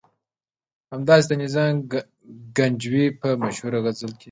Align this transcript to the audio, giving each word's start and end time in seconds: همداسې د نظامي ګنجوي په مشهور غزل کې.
همداسې 0.93 1.25
د 1.29 1.33
نظامي 1.43 1.77
ګنجوي 2.57 3.05
په 3.19 3.29
مشهور 3.43 3.73
غزل 3.85 4.11
کې. 4.15 4.19